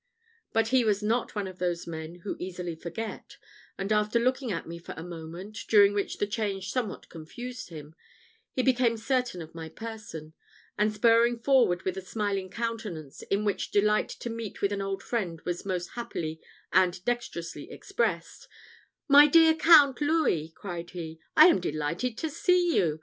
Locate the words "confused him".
7.07-7.93